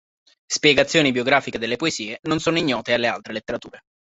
Spiegazioni 0.51 1.11
biografiche 1.11 1.59
delle 1.59 1.75
poesie 1.75 2.17
non 2.23 2.39
sono 2.39 2.57
ignote 2.57 2.93
alle 2.93 3.05
altre 3.05 3.33
letterature. 3.33 3.81